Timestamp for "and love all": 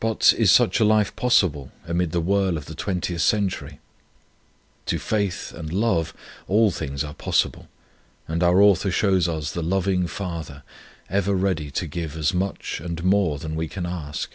5.52-6.72